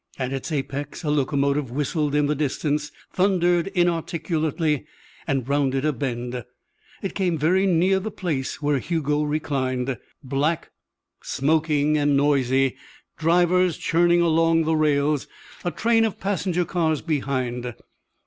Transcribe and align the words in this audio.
At 0.17 0.33
its 0.33 0.51
apex 0.51 1.03
a 1.03 1.11
locomotive 1.11 1.69
whistled 1.69 2.15
in 2.15 2.25
the 2.25 2.33
distance, 2.33 2.91
thundered 3.13 3.67
inarticulately, 3.67 4.87
and 5.27 5.47
rounded 5.47 5.85
a 5.85 5.93
bend. 5.93 6.43
It 7.03 7.13
came 7.13 7.37
very 7.37 7.67
near 7.67 7.99
the 7.99 8.09
place 8.09 8.63
where 8.63 8.79
Hugo 8.79 9.21
reclined, 9.21 9.99
black, 10.23 10.71
smoking, 11.21 11.99
and 11.99 12.17
noisy, 12.17 12.77
drivers 13.19 13.77
churning 13.77 14.21
along 14.21 14.63
the 14.63 14.75
rails, 14.75 15.27
a 15.63 15.69
train 15.69 16.03
of 16.03 16.19
passenger 16.19 16.65
cars 16.65 17.03
behind. 17.03 17.75